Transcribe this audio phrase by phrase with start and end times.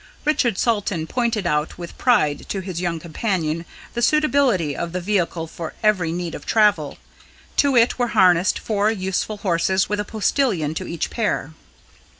[0.25, 5.45] Richard Salton pointed out with pride to his young companion the suitability of the vehicle
[5.45, 6.97] for every need of travel.
[7.57, 11.53] To it were harnessed four useful horses, with a postillion to each pair.